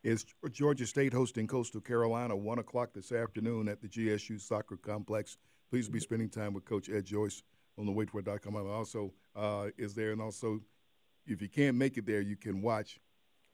is 0.02 0.24
Georgia 0.52 0.86
State 0.86 1.12
hosting 1.12 1.46
Coastal 1.46 1.80
Carolina 1.80 2.36
one 2.36 2.58
o'clock 2.58 2.90
this 2.94 3.12
afternoon 3.12 3.68
at 3.68 3.80
the 3.80 3.88
GSU 3.88 4.40
Soccer 4.40 4.76
Complex. 4.76 5.36
Please 5.70 5.88
be 5.88 6.00
spending 6.00 6.28
time 6.28 6.54
with 6.54 6.64
Coach 6.64 6.88
Ed 6.88 7.04
Joyce 7.04 7.42
on 7.78 7.86
the 7.86 7.92
waitfor.com. 7.92 8.56
Also, 8.56 9.12
uh, 9.36 9.66
is 9.76 9.94
there, 9.94 10.12
and 10.12 10.20
also, 10.20 10.60
if 11.26 11.42
you 11.42 11.48
can't 11.48 11.76
make 11.76 11.96
it 11.96 12.06
there, 12.06 12.20
you 12.20 12.36
can 12.36 12.62
watch 12.62 13.00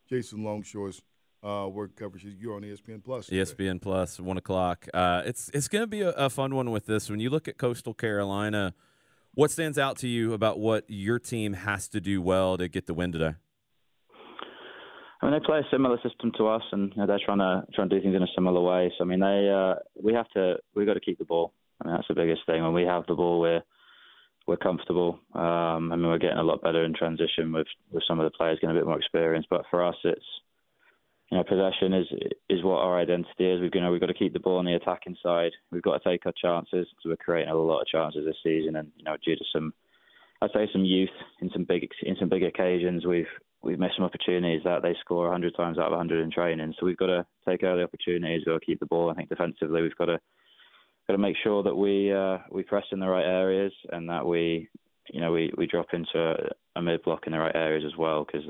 Jason 0.09 0.45
Longshore's 0.45 1.03
uh, 1.43 1.69
work 1.69 1.97
coverage. 1.97 2.25
You're 2.25 2.55
on 2.55 2.63
ESPN 2.63 3.03
Plus. 3.05 3.27
Today. 3.27 3.43
ESPN 3.43 3.81
Plus, 3.81 4.21
one 4.21 4.37
o'clock. 4.37 4.87
Uh, 4.95 5.23
it's 5.25 5.51
it's 5.53 5.69
going 5.69 5.83
to 5.83 5.89
be 5.89 6.03
a, 6.03 6.11
a 6.11 6.31
fun 6.31 6.55
one 6.55 6.71
with 6.71 6.87
this. 6.87 7.11
When 7.11 7.21
you 7.21 7.31
look 7.31 7.49
at 7.49 7.59
Coastal 7.59 7.95
Carolina, 7.95 8.75
what 9.35 9.51
stands 9.51 9.79
out 9.79 9.99
to 9.99 10.09
you 10.09 10.33
about 10.33 10.59
what 10.59 10.85
your 10.89 11.19
team 11.19 11.53
has 11.55 11.89
to 11.89 12.01
do 12.01 12.23
well 12.23 12.57
to 12.57 12.69
get 12.69 12.87
the 12.87 12.95
win 12.95 13.13
today? 13.13 13.35
I 15.25 15.31
mean, 15.31 15.41
they 15.41 15.47
play 15.47 15.59
a 15.61 15.71
similar 15.71 15.97
system 16.07 16.33
to 16.37 16.49
us, 16.49 16.63
and 16.71 16.93
you 16.95 17.01
know, 17.01 17.07
they're 17.07 17.19
trying 17.25 17.39
to 17.39 17.65
trying 17.75 17.89
to 17.89 17.97
do 17.97 18.03
things 18.03 18.15
in 18.15 18.23
a 18.23 18.35
similar 18.35 18.61
way. 18.61 18.93
So 18.99 19.05
I 19.05 19.07
mean, 19.07 19.21
they 19.21 19.49
uh, 19.51 19.77
we 20.03 20.13
have 20.13 20.29
to 20.33 20.57
we 20.75 20.85
got 20.85 20.95
to 20.95 21.01
keep 21.01 21.19
the 21.19 21.25
ball. 21.25 21.55
I 21.81 21.87
mean, 21.87 21.97
that's 21.97 22.09
the 22.09 22.15
biggest 22.15 22.43
thing. 22.45 22.63
When 22.63 22.75
we 22.75 22.83
have 22.83 23.07
the 23.07 23.15
ball, 23.15 23.41
we're 23.41 23.63
we're 24.47 24.59
comfortable. 24.59 25.19
Um, 25.33 25.91
I 25.91 25.97
mean, 25.97 26.09
we're 26.09 26.19
getting 26.19 26.37
a 26.37 26.43
lot 26.43 26.61
better 26.61 26.85
in 26.85 26.93
transition 26.93 27.55
with 27.55 27.69
with 27.91 28.03
some 28.07 28.21
of 28.21 28.31
the 28.31 28.37
players 28.37 28.59
getting 28.61 28.77
a 28.77 28.79
bit 28.79 28.87
more 28.87 28.99
experience. 28.99 29.47
But 29.49 29.65
for 29.71 29.83
us, 29.83 29.97
it's 30.05 30.27
you 31.31 31.39
know, 31.39 31.45
possession 31.45 31.95
is 31.95 32.07
is 32.51 32.63
what 32.63 32.83
our 32.83 33.01
identity 33.01 33.51
is. 33.51 33.63
We've 33.63 33.75
you 33.75 33.81
know 33.81 33.93
we've 33.93 34.03
got 34.03 34.09
to 34.09 34.15
keep 34.15 34.35
the 34.35 34.41
ball 34.41 34.59
on 34.59 34.67
the 34.67 34.75
attacking 34.75 35.17
side. 35.23 35.53
We've 35.73 35.81
got 35.81 36.03
to 36.03 36.07
take 36.07 36.27
our 36.27 36.35
chances 36.37 36.87
because 36.91 37.07
we're 37.07 37.17
creating 37.17 37.49
a 37.49 37.57
lot 37.57 37.81
of 37.81 37.87
chances 37.87 38.27
this 38.27 38.37
season, 38.45 38.77
and 38.77 38.93
you 38.99 39.05
know 39.05 39.17
due 39.25 39.37
to 39.37 39.45
some, 39.55 39.73
I'd 40.43 40.51
say 40.53 40.69
some 40.71 40.85
youth 40.85 41.09
in 41.41 41.49
some 41.51 41.65
big 41.65 41.89
in 42.03 42.15
some 42.21 42.29
big 42.29 42.43
occasions, 42.43 43.07
we've 43.07 43.25
we've 43.65 43.79
missed 43.79 43.97
some 43.97 44.05
opportunities 44.05 44.63
that 44.65 44.83
they 44.83 44.95
score 45.01 45.25
100 45.25 45.55
times 45.57 45.79
out 45.79 45.87
of 45.87 45.93
100 45.93 46.23
in 46.23 46.31
training. 46.31 46.75
So 46.79 46.87
we've 46.87 46.97
got 46.97 47.07
to 47.07 47.27
take 47.49 47.63
early 47.63 47.83
opportunities. 47.83 48.43
We've 48.47 48.55
got 48.55 48.61
to 48.61 48.67
keep 48.67 48.81
the 48.81 48.87
ball. 48.87 49.11
I 49.11 49.15
think 49.15 49.29
defensively 49.29 49.83
we've 49.83 49.97
got 49.97 50.07
to 50.07 50.19
got 51.07 51.15
to 51.15 51.19
make 51.19 51.37
sure 51.43 51.63
that 51.63 51.75
we 51.75 52.13
uh, 52.13 52.39
we 52.51 52.63
press 52.63 52.85
in 52.93 53.01
the 53.01 53.09
right 53.09 53.25
areas 53.25 53.73
and 53.93 54.09
that 54.09 54.27
we 54.27 54.69
you 55.11 55.21
know 55.21 55.33
we, 55.33 55.53
we 55.57 55.67
drop 55.67 55.89
into 55.93 56.35
a, 56.77 56.83
mid 56.83 57.03
block 57.03 57.27
in 57.27 57.33
the 57.33 57.39
right 57.39 57.55
areas 57.55 57.85
as 57.87 57.97
well 57.99 58.25
because 58.25 58.49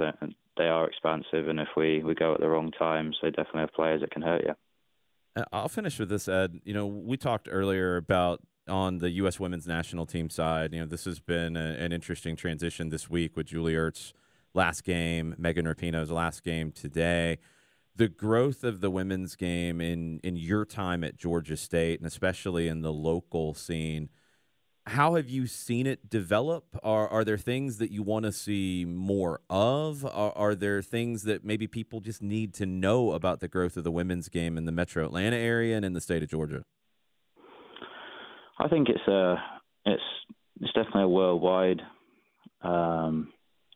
they 0.57 0.65
are 0.65 0.89
expansive 0.89 1.49
and 1.49 1.59
if 1.59 1.69
we, 1.77 2.03
we 2.03 2.15
go 2.15 2.35
at 2.35 2.41
the 2.41 2.49
wrong 2.49 2.71
times 2.71 3.17
they 3.23 3.31
definitely 3.31 3.61
have 3.61 3.73
players 3.73 4.01
that 4.01 4.11
can 4.11 4.23
hurt 4.23 4.43
you. 4.45 4.55
Uh, 5.37 5.45
I'll 5.53 5.69
finish 5.69 5.99
with 5.99 6.09
this, 6.09 6.29
Ed. 6.29 6.61
You 6.65 6.75
know, 6.75 6.87
we 6.87 7.17
talked 7.17 7.49
earlier 7.51 7.97
about 7.97 8.41
on 8.69 8.99
the 8.99 9.11
U.S. 9.11 9.41
women's 9.41 9.67
national 9.67 10.07
team 10.07 10.31
side. 10.31 10.73
You 10.73 10.81
know, 10.81 10.87
this 10.87 11.05
has 11.07 11.19
been 11.19 11.57
a, 11.57 11.75
an 11.79 11.93
interesting 11.93 12.37
transition 12.37 12.89
this 12.89 13.11
week 13.11 13.37
with 13.37 13.47
Julie 13.47 13.75
Ertz 13.75 14.13
last 14.55 14.85
game, 14.85 15.35
Megan 15.39 15.67
Rapinoe's 15.67 16.11
last 16.11 16.43
game 16.45 16.73
today. 16.73 17.39
The 17.97 18.09
growth 18.09 18.65
of 18.65 18.81
the 18.81 18.91
women's 18.91 19.37
game 19.37 19.81
in 19.81 20.21
in 20.25 20.37
your 20.37 20.65
time 20.65 21.05
at 21.05 21.17
Georgia 21.17 21.57
State 21.57 22.01
and 22.01 22.07
especially 22.07 22.69
in 22.69 22.83
the 22.83 22.93
local 22.93 23.55
scene 23.55 24.09
how 24.87 25.15
have 25.15 25.31
you 25.31 25.47
seen 25.47 25.87
it 25.87 26.11
develop? 26.11 26.79
Are 26.83 27.09
are 27.09 27.25
there 27.25 27.39
things 27.39 27.79
that 27.79 27.91
you 27.91 28.03
want 28.03 28.27
to 28.27 28.33
see 28.33 28.85
more 28.85 29.41
of? 29.49 30.05
Are, 30.05 30.33
are 30.37 30.55
there 30.55 30.83
things 30.83 31.23
that 31.23 31.45
maybe 31.45 31.67
people 31.67 32.01
just 32.01 32.23
need 32.23 32.53
to 32.55 32.67
know 32.67 33.13
about 33.13 33.41
the 33.41 33.49
growth 33.49 33.77
of 33.77 33.85
the 33.85 33.91
women's 33.91 34.29
game 34.29 34.59
in 34.59 34.67
the 34.67 34.73
metro 34.73 35.05
Atlanta 35.05 35.37
area 35.37 35.77
and 35.77 35.85
in 35.85 35.95
the 35.95 36.01
state 36.01 36.23
of 36.23 36.29
Georgia? 36.29 36.65
I 38.59 38.69
think 38.69 38.89
it's 38.89 39.09
a 39.09 39.37
it's 39.87 40.03
it's 40.61 40.73
definitely 40.75 41.05
a 41.05 41.09
worldwide 41.09 41.81
um, 42.63 43.33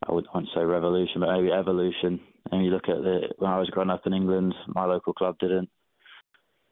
I 0.07 0.13
would 0.13 0.25
not 0.25 0.35
want 0.35 0.47
to 0.47 0.59
say 0.59 0.65
revolution, 0.65 1.21
but 1.21 1.33
maybe 1.33 1.53
evolution. 1.53 2.21
And 2.51 2.65
you 2.65 2.71
look 2.71 2.89
at 2.89 3.03
the 3.03 3.29
when 3.39 3.51
I 3.51 3.59
was 3.59 3.71
growing 3.71 3.91
up 3.91 4.07
in 4.07 4.15
England, 4.15 4.55
my 4.69 4.85
local 4.85 5.13
club 5.13 5.39
didn't 5.39 5.69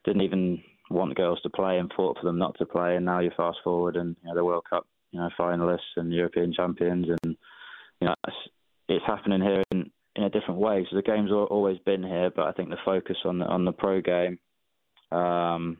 didn't 0.05 0.21
even 0.21 0.61
want 0.89 1.15
girls 1.15 1.41
to 1.41 1.49
play 1.49 1.77
and 1.77 1.91
fought 1.95 2.17
for 2.17 2.25
them 2.25 2.37
not 2.37 2.57
to 2.57 2.65
play. 2.65 2.95
And 2.95 3.05
now 3.05 3.19
you 3.19 3.31
fast 3.35 3.57
forward 3.63 3.97
and 3.97 4.15
you 4.21 4.29
know 4.29 4.35
the 4.35 4.45
World 4.45 4.63
Cup, 4.69 4.87
you 5.11 5.19
know 5.19 5.29
finalists 5.37 5.97
and 5.97 6.13
European 6.13 6.53
champions, 6.53 7.07
and 7.09 7.35
you 7.99 8.07
know 8.07 8.15
it's, 8.25 8.37
it's 8.87 9.05
happening 9.05 9.41
here 9.41 9.63
in, 9.71 9.91
in 10.15 10.23
a 10.23 10.29
different 10.29 10.59
way. 10.59 10.87
So 10.89 10.95
the 10.95 11.01
game's 11.01 11.31
always 11.31 11.79
been 11.79 12.03
here, 12.03 12.31
but 12.33 12.47
I 12.47 12.53
think 12.53 12.69
the 12.69 12.77
focus 12.85 13.17
on 13.25 13.39
the 13.39 13.45
on 13.45 13.65
the 13.65 13.73
pro 13.73 14.01
game 14.01 14.39
um, 15.11 15.77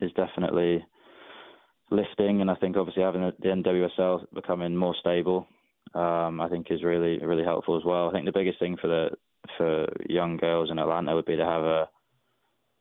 is 0.00 0.12
definitely 0.12 0.84
lifting, 1.90 2.40
and 2.40 2.50
I 2.50 2.54
think 2.54 2.76
obviously 2.76 3.02
having 3.02 3.22
the 3.22 3.48
NWSL 3.48 4.26
becoming 4.32 4.76
more 4.76 4.94
stable 5.00 5.48
um, 5.94 6.40
I 6.40 6.48
think 6.48 6.66
is 6.70 6.82
really 6.82 7.18
really 7.18 7.44
helpful 7.44 7.76
as 7.76 7.84
well. 7.84 8.08
I 8.08 8.12
think 8.12 8.26
the 8.26 8.32
biggest 8.32 8.58
thing 8.58 8.76
for 8.80 8.88
the 8.88 9.10
for 9.56 9.86
young 10.08 10.36
girls 10.36 10.70
in 10.70 10.78
Atlanta 10.78 11.14
would 11.14 11.26
be 11.26 11.36
to 11.36 11.44
have 11.44 11.62
a, 11.62 11.88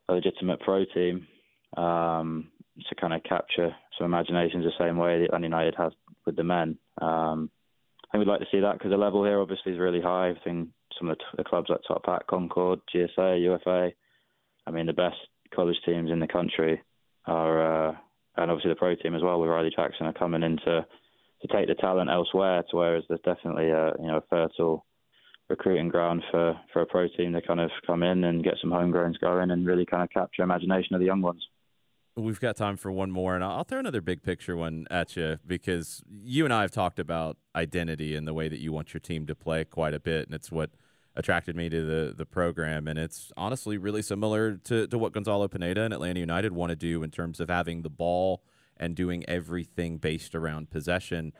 a 0.10 0.13
legitimate 0.13 0.60
pro 0.62 0.86
team 0.86 1.27
um, 1.77 2.50
to 2.89 2.96
kind 2.96 3.13
of 3.13 3.24
capture 3.24 3.75
some 3.98 4.05
imaginations 4.05 4.63
the 4.63 4.84
same 4.84 4.98
way 4.98 5.27
that 5.29 5.41
United 5.41 5.75
has 5.77 5.91
with 6.25 6.36
the 6.36 6.43
men. 6.43 6.77
Um, 7.01 7.50
I 8.05 8.17
think 8.17 8.25
we'd 8.25 8.32
like 8.32 8.41
to 8.41 8.48
see 8.51 8.62
that 8.62 8.74
because 8.74 8.91
the 8.91 8.98
level 8.98 9.24
here 9.24 9.39
obviously 9.39 9.74
is 9.74 9.79
really 9.79 10.01
high. 10.01 10.29
I 10.29 10.36
think 10.43 10.70
some 10.98 11.10
of 11.10 11.17
the, 11.17 11.38
the 11.38 11.43
clubs 11.43 11.70
like 11.70 11.82
Top 11.88 12.05
Hat, 12.05 12.24
Concorde, 12.27 12.79
GSA, 12.93 13.41
UFA, 13.43 13.91
I 14.65 14.72
mean 14.72 14.86
the 14.86 14.93
best 14.93 15.17
college 15.53 15.77
teams 15.86 16.12
in 16.12 16.20
the 16.20 16.27
country 16.27 16.82
are, 17.25 17.89
uh, 17.89 17.96
and 18.38 18.51
obviously 18.51 18.72
the 18.72 18.75
pro 18.75 18.96
team 18.96 19.15
as 19.15 19.22
well 19.22 19.39
with 19.39 19.50
Riley 19.50 19.72
Jackson 19.75 20.05
are 20.05 20.13
coming 20.13 20.43
into 20.43 20.86
to 21.43 21.55
take 21.55 21.67
the 21.67 21.75
talent 21.75 22.09
elsewhere. 22.09 22.63
To 22.71 22.77
whereas 22.77 23.03
there's 23.07 23.21
definitely 23.21 23.69
a 23.69 23.93
you 24.00 24.07
know 24.07 24.17
a 24.17 24.23
fertile 24.29 24.85
recruiting 25.50 25.89
ground 25.89 26.23
for 26.31 26.59
for 26.71 26.81
a 26.81 26.85
pro 26.85 27.07
team 27.07 27.33
to 27.33 27.41
kind 27.41 27.59
of 27.59 27.69
come 27.85 28.03
in 28.03 28.23
and 28.23 28.43
get 28.43 28.55
some 28.62 28.71
homegrowns 28.71 29.19
going 29.19 29.51
and 29.51 29.65
really 29.65 29.85
kind 29.85 30.03
of 30.03 30.09
capture 30.09 30.41
imagination 30.41 30.95
of 30.95 31.00
the 31.00 31.05
young 31.05 31.21
ones. 31.21 31.43
We've 32.15 32.39
got 32.39 32.55
time 32.55 32.77
for 32.77 32.91
one 32.91 33.09
more, 33.09 33.33
and 33.33 33.43
I'll 33.43 33.63
throw 33.63 33.79
another 33.79 34.01
big 34.01 34.21
picture 34.21 34.55
one 34.55 34.85
at 34.91 35.15
you 35.15 35.39
because 35.47 36.03
you 36.07 36.45
and 36.45 36.53
I 36.53 36.62
have 36.62 36.69
talked 36.69 37.00
about 37.00 37.38
identity 37.55 38.15
and 38.15 38.27
the 38.27 38.35
way 38.35 38.50
that 38.50 38.59
you 38.59 38.71
want 38.71 38.93
your 38.93 39.01
team 39.01 39.25
to 39.27 39.35
play 39.35 39.65
quite 39.65 39.95
a 39.95 40.00
bit, 40.00 40.27
and 40.27 40.35
it's 40.35 40.51
what 40.51 40.69
attracted 41.15 41.55
me 41.55 41.69
to 41.69 41.83
the 41.83 42.13
the 42.15 42.25
program. 42.25 42.88
And 42.88 43.00
it's 43.00 43.31
honestly 43.35 43.77
really 43.77 44.03
similar 44.03 44.57
to, 44.57 44.88
to 44.88 44.97
what 44.97 45.12
Gonzalo 45.12 45.47
Pineda 45.47 45.81
and 45.81 45.93
Atlanta 45.93 46.19
United 46.19 46.53
want 46.53 46.69
to 46.69 46.75
do 46.75 47.01
in 47.03 47.09
terms 47.09 47.39
of 47.39 47.50
having 47.50 47.81
the 47.81 47.89
ball 47.89 48.43
and 48.77 48.96
doing 48.96 49.24
everything 49.27 49.98
based 49.98 50.36
around 50.36 50.70
possession. 50.70 51.34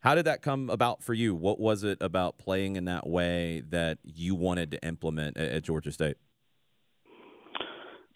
How 0.00 0.14
did 0.14 0.24
that 0.24 0.40
come 0.40 0.70
about 0.70 1.02
for 1.02 1.12
you? 1.12 1.34
What 1.34 1.60
was 1.60 1.84
it 1.84 1.98
about 2.00 2.38
playing 2.38 2.76
in 2.76 2.86
that 2.86 3.06
way 3.06 3.62
that 3.68 3.98
you 4.02 4.34
wanted 4.34 4.70
to 4.72 4.86
implement 4.86 5.36
at, 5.36 5.50
at 5.50 5.62
Georgia 5.62 5.92
State? 5.92 6.16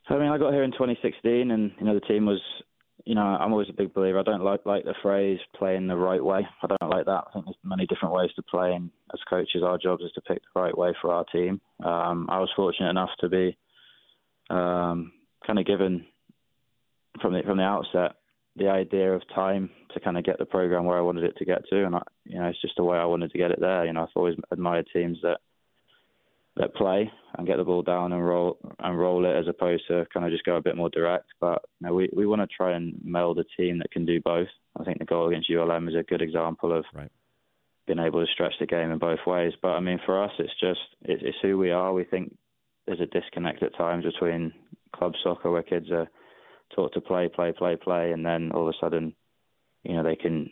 I 0.09 0.19
mean, 0.19 0.28
I 0.28 0.38
got 0.38 0.52
here 0.52 0.64
in 0.64 0.73
2016, 0.73 1.50
and 1.50 1.73
you 1.78 1.87
know 1.87 1.95
the 1.95 2.00
team 2.00 2.26
was, 2.26 2.40
you 3.07 3.14
know, 3.14 3.23
I'm 3.23 3.52
always 3.52 3.69
a 3.71 3.75
big 3.75 3.95
believer. 3.95 4.19
I 4.19 4.23
don't 4.23 4.43
like 4.43 4.66
like 4.66 4.85
the 4.85 4.95
phrase 5.02 5.38
"playing 5.57 5.87
the 5.87 5.97
right 5.97 6.23
way." 6.23 6.47
I 6.62 6.66
don't 6.66 6.90
like 6.90 7.07
that. 7.07 7.25
I 7.28 7.33
think 7.33 7.47
there's 7.47 7.57
many 7.64 7.87
different 7.87 8.14
ways 8.14 8.31
to 8.37 8.43
play, 8.43 8.75
and 8.75 8.90
as 9.12 9.21
coaches, 9.28 9.62
our 9.62 9.78
job 9.78 10.00
is 10.02 10.12
to 10.12 10.21
pick 10.21 10.43
the 10.43 10.61
right 10.61 10.76
way 10.76 10.95
for 11.00 11.12
our 11.12 11.25
team. 11.25 11.61
Um, 11.83 12.28
I 12.31 12.38
was 12.38 12.50
fortunate 12.54 12.90
enough 12.90 13.11
to 13.21 13.28
be 13.28 13.57
um, 14.50 15.12
kind 15.47 15.59
of 15.59 15.66
given 15.66 16.04
from 17.21 17.33
the 17.33 17.43
from 17.43 17.59
the 17.59 17.64
outset 17.64 18.16
the 18.56 18.68
idea 18.68 19.12
of 19.12 19.23
time 19.34 19.70
to 19.92 20.00
kind 20.00 20.16
of 20.16 20.25
get 20.25 20.38
the 20.38 20.44
program 20.44 20.84
where 20.84 20.99
I 20.99 21.02
wanted 21.02 21.25
it 21.25 21.37
to 21.38 21.44
get 21.44 21.62
to, 21.70 21.87
and 21.87 21.96
I, 21.96 22.02
you 22.25 22.38
know, 22.38 22.46
it's 22.46 22.61
just 22.61 22.76
the 22.76 22.84
way 22.84 22.99
I 22.99 23.04
wanted 23.04 23.32
to 23.32 23.38
get 23.38 23.50
it 23.50 23.61
there. 23.61 23.84
You 23.84 23.92
know, 23.92 24.02
I've 24.02 24.08
always 24.14 24.37
admired 24.50 24.88
teams 24.92 25.18
that 25.23 25.38
that 26.56 26.75
play 26.75 27.11
and 27.37 27.46
get 27.49 27.56
the 27.56 27.64
ball 27.64 27.82
down 27.82 28.12
and 28.12 28.25
roll 28.25 28.58
and 28.78 28.99
roll 28.99 29.25
it 29.25 29.37
as 29.37 29.49
opposed 29.49 29.82
to 29.88 30.06
kind 30.12 30.25
of 30.25 30.30
just 30.30 30.44
go 30.44 30.56
a 30.56 30.62
bit 30.62 30.76
more 30.76 30.90
direct. 30.90 31.26
But 31.40 31.62
you 31.80 31.88
know, 31.88 31.94
we 31.94 32.08
we 32.14 32.26
want 32.26 32.42
to 32.42 32.56
try 32.56 32.76
and 32.76 32.94
meld 33.02 33.38
a 33.38 33.44
team 33.61 33.78
that 33.78 33.90
can 33.90 34.06
do 34.06 34.20
both. 34.20 34.49
I 34.78 34.84
think 34.84 34.99
the 34.99 35.04
goal 35.04 35.28
against 35.28 35.50
ULM 35.50 35.88
is 35.88 35.96
a 35.96 36.04
good 36.04 36.23
example 36.23 36.76
of 36.76 36.84
right. 36.94 37.11
being 37.87 37.99
able 37.99 38.25
to 38.25 38.32
stretch 38.32 38.54
the 38.61 38.66
game 38.66 38.92
in 38.92 38.99
both 38.99 39.20
ways. 39.26 39.52
But 39.61 39.73
I 39.73 39.80
mean, 39.80 39.99
for 40.06 40.23
us, 40.23 40.32
it's 40.38 40.61
just 40.61 40.80
it's, 41.02 41.23
it's 41.25 41.38
who 41.42 41.58
we 41.58 41.73
are. 41.73 41.92
We 41.92 42.04
think 42.04 42.37
there's 42.87 43.00
a 43.00 43.06
disconnect 43.06 43.62
at 43.62 43.76
times 43.76 44.04
between 44.04 44.52
club 44.94 45.14
soccer 45.25 45.50
where 45.50 45.62
kids 45.62 45.90
are 45.90 46.08
taught 46.75 46.92
to 46.94 47.00
play, 47.00 47.28
play, 47.28 47.52
play, 47.52 47.76
play, 47.76 48.12
and 48.12 48.25
then 48.25 48.50
all 48.52 48.68
of 48.68 48.75
a 48.75 48.78
sudden, 48.85 49.14
you 49.83 49.94
know, 49.94 50.02
they 50.02 50.16
can 50.16 50.50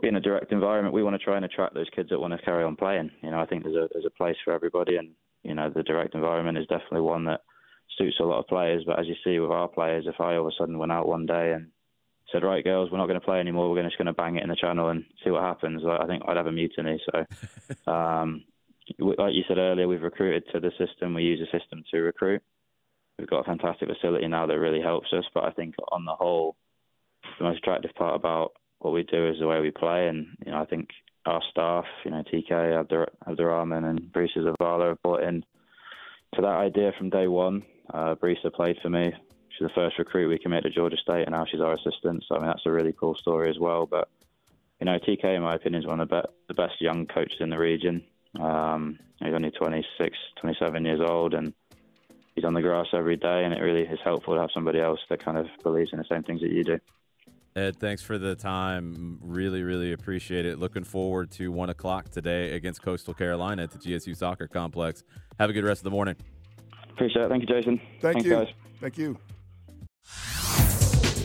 be 0.00 0.08
in 0.08 0.16
a 0.16 0.20
direct 0.20 0.52
environment. 0.52 0.94
We 0.94 1.02
want 1.02 1.18
to 1.18 1.24
try 1.24 1.36
and 1.36 1.44
attract 1.44 1.74
those 1.74 1.90
kids 1.94 2.10
that 2.10 2.20
want 2.20 2.32
to 2.32 2.44
carry 2.44 2.64
on 2.64 2.76
playing. 2.76 3.10
You 3.22 3.30
know, 3.30 3.40
I 3.40 3.46
think 3.46 3.64
there's 3.64 3.76
a 3.76 3.88
there's 3.92 4.06
a 4.06 4.16
place 4.16 4.36
for 4.44 4.52
everybody, 4.52 4.96
and 4.96 5.10
you 5.42 5.54
know, 5.54 5.70
the 5.70 5.82
direct 5.82 6.14
environment 6.14 6.58
is 6.58 6.66
definitely 6.66 7.02
one 7.02 7.24
that 7.24 7.40
suits 7.98 8.16
a 8.20 8.24
lot 8.24 8.38
of 8.38 8.46
players. 8.46 8.84
But 8.86 8.98
as 8.98 9.06
you 9.06 9.14
see 9.24 9.38
with 9.38 9.50
our 9.50 9.68
players, 9.68 10.06
if 10.06 10.20
I 10.20 10.36
all 10.36 10.46
of 10.46 10.46
a 10.46 10.50
sudden 10.58 10.78
went 10.78 10.92
out 10.92 11.08
one 11.08 11.26
day 11.26 11.52
and 11.52 11.68
said, 12.32 12.44
"Right, 12.44 12.64
girls, 12.64 12.90
we're 12.90 12.98
not 12.98 13.06
going 13.06 13.20
to 13.20 13.26
play 13.26 13.40
anymore. 13.40 13.70
We're 13.70 13.82
just 13.82 13.98
going 13.98 14.06
to 14.06 14.12
bang 14.12 14.36
it 14.36 14.42
in 14.42 14.48
the 14.48 14.56
channel 14.56 14.88
and 14.88 15.04
see 15.24 15.30
what 15.30 15.42
happens," 15.42 15.82
I 15.84 16.06
think 16.06 16.22
I'd 16.26 16.36
have 16.36 16.46
a 16.46 16.52
mutiny. 16.52 17.00
So, 17.10 17.92
um, 17.92 18.44
like 18.98 19.34
you 19.34 19.42
said 19.48 19.58
earlier, 19.58 19.88
we've 19.88 20.02
recruited 20.02 20.44
to 20.52 20.60
the 20.60 20.70
system. 20.78 21.14
We 21.14 21.24
use 21.24 21.40
the 21.40 21.58
system 21.58 21.82
to 21.90 22.00
recruit 22.00 22.42
we've 23.18 23.28
got 23.28 23.40
a 23.40 23.44
fantastic 23.44 23.88
facility 23.88 24.26
now 24.28 24.46
that 24.46 24.58
really 24.58 24.80
helps 24.80 25.12
us. 25.12 25.24
But 25.34 25.44
I 25.44 25.50
think 25.50 25.74
on 25.90 26.04
the 26.04 26.14
whole, 26.14 26.56
the 27.38 27.44
most 27.44 27.58
attractive 27.58 27.94
part 27.94 28.14
about 28.14 28.52
what 28.78 28.92
we 28.92 29.04
do 29.04 29.28
is 29.28 29.38
the 29.38 29.46
way 29.46 29.60
we 29.60 29.70
play, 29.70 30.08
and 30.08 30.26
you 30.44 30.52
know 30.52 30.60
I 30.60 30.66
think 30.66 30.88
our 31.24 31.40
staff, 31.50 31.84
you 32.04 32.10
know 32.10 32.22
TK, 32.22 32.50
Abdur- 32.50 33.12
Abdurrahman, 33.26 33.84
and 33.84 34.00
Brisa 34.12 34.38
Zavala 34.38 34.88
have 34.88 35.02
brought 35.02 35.22
in 35.22 35.44
to 36.34 36.42
that 36.42 36.46
idea 36.46 36.92
from 36.98 37.10
day 37.10 37.28
one. 37.28 37.62
Uh, 37.92 38.14
Brisa 38.14 38.52
played 38.52 38.78
for 38.82 38.90
me. 38.90 39.12
She's 39.50 39.68
the 39.68 39.74
first 39.74 39.98
recruit 39.98 40.28
we 40.28 40.38
committed 40.38 40.64
to 40.64 40.70
Georgia 40.70 40.96
State, 40.96 41.26
and 41.26 41.32
now 41.32 41.44
she's 41.44 41.60
our 41.60 41.74
assistant. 41.74 42.24
So 42.26 42.36
I 42.36 42.38
mean 42.38 42.48
that's 42.48 42.66
a 42.66 42.72
really 42.72 42.92
cool 42.92 43.14
story 43.14 43.50
as 43.50 43.58
well. 43.58 43.86
But 43.86 44.08
you 44.80 44.86
know 44.86 44.98
TK, 44.98 45.36
in 45.36 45.42
my 45.42 45.54
opinion, 45.54 45.82
is 45.82 45.86
one 45.86 46.00
of 46.00 46.08
the, 46.08 46.22
be- 46.22 46.34
the 46.48 46.54
best 46.54 46.80
young 46.80 47.06
coaches 47.06 47.38
in 47.40 47.50
the 47.50 47.58
region. 47.58 48.04
Um, 48.40 48.98
he's 49.22 49.34
only 49.34 49.50
26, 49.50 50.16
27 50.40 50.84
years 50.84 51.00
old, 51.00 51.34
and 51.34 51.52
he's 52.34 52.44
on 52.44 52.54
the 52.54 52.62
grass 52.62 52.86
every 52.92 53.16
day, 53.16 53.44
and 53.44 53.52
it 53.54 53.60
really 53.60 53.82
is 53.82 53.98
helpful 54.02 54.34
to 54.34 54.40
have 54.40 54.50
somebody 54.52 54.80
else 54.80 55.00
that 55.08 55.24
kind 55.24 55.38
of 55.38 55.46
believes 55.62 55.92
in 55.92 55.98
the 55.98 56.04
same 56.10 56.22
things 56.22 56.40
that 56.40 56.50
you 56.50 56.64
do. 56.64 56.78
Ed, 57.54 57.76
thanks 57.78 58.02
for 58.02 58.16
the 58.16 58.34
time. 58.34 59.18
Really, 59.20 59.62
really 59.62 59.92
appreciate 59.92 60.46
it. 60.46 60.58
Looking 60.58 60.84
forward 60.84 61.30
to 61.32 61.52
one 61.52 61.68
o'clock 61.68 62.08
today 62.08 62.52
against 62.52 62.82
Coastal 62.82 63.12
Carolina 63.12 63.64
at 63.64 63.70
the 63.72 63.78
GSU 63.78 64.16
Soccer 64.16 64.48
Complex. 64.48 65.04
Have 65.38 65.50
a 65.50 65.52
good 65.52 65.64
rest 65.64 65.80
of 65.80 65.84
the 65.84 65.90
morning. 65.90 66.16
Appreciate 66.90 67.24
it. 67.24 67.28
Thank 67.28 67.42
you, 67.42 67.54
Jason. 67.54 67.78
Thank 68.00 68.22
Thanks, 68.22 68.24
you. 68.24 68.30
Guys. 68.30 68.48
Thank 68.80 68.98
you. 68.98 69.18